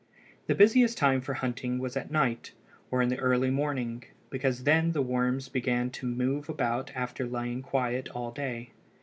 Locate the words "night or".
2.09-3.03